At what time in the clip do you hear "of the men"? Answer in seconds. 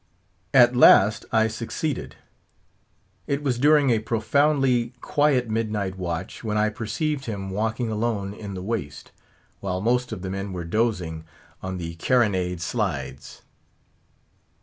10.11-10.53